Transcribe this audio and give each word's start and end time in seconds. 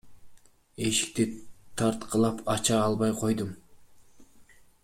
Эшикти 0.87 1.23
тарткылап, 1.77 2.37
ача 2.53 2.75
албай 2.87 3.11
койдум. 3.21 3.51